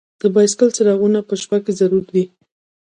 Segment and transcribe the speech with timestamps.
[0.21, 2.23] د بایسکل څراغونه په شپه کې ضرور دي.